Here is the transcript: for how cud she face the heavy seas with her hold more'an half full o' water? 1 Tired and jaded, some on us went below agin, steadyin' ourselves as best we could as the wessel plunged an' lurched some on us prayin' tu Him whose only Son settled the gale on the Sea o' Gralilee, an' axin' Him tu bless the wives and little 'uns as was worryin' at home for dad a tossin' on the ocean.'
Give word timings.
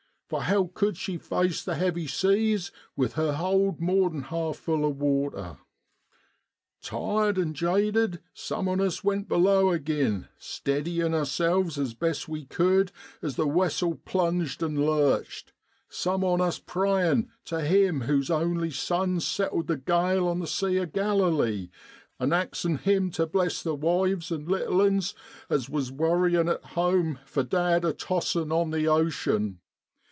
for 0.29 0.43
how 0.43 0.67
cud 0.67 0.95
she 0.95 1.17
face 1.17 1.61
the 1.61 1.75
heavy 1.75 2.07
seas 2.07 2.71
with 2.95 3.15
her 3.15 3.33
hold 3.33 3.81
more'an 3.81 4.21
half 4.21 4.55
full 4.55 4.85
o' 4.85 4.89
water? 4.89 5.57
1 5.57 5.57
Tired 6.83 7.37
and 7.37 7.53
jaded, 7.53 8.21
some 8.33 8.69
on 8.69 8.79
us 8.79 9.03
went 9.03 9.27
below 9.27 9.73
agin, 9.73 10.29
steadyin' 10.39 11.13
ourselves 11.13 11.77
as 11.77 11.93
best 11.93 12.29
we 12.29 12.45
could 12.45 12.93
as 13.21 13.35
the 13.35 13.45
wessel 13.45 13.95
plunged 14.05 14.63
an' 14.63 14.85
lurched 14.85 15.51
some 15.89 16.23
on 16.23 16.39
us 16.39 16.59
prayin' 16.59 17.29
tu 17.43 17.57
Him 17.57 17.99
whose 18.03 18.29
only 18.29 18.71
Son 18.71 19.19
settled 19.19 19.67
the 19.67 19.75
gale 19.75 20.29
on 20.29 20.39
the 20.39 20.47
Sea 20.47 20.79
o' 20.79 20.85
Gralilee, 20.85 21.69
an' 22.21 22.31
axin' 22.31 22.77
Him 22.77 23.11
tu 23.11 23.25
bless 23.25 23.61
the 23.61 23.75
wives 23.75 24.31
and 24.31 24.47
little 24.47 24.79
'uns 24.79 25.13
as 25.49 25.69
was 25.69 25.91
worryin' 25.91 26.47
at 26.47 26.63
home 26.67 27.19
for 27.25 27.43
dad 27.43 27.83
a 27.83 27.91
tossin' 27.91 28.53
on 28.53 28.69
the 28.69 28.87
ocean.' 28.87 29.57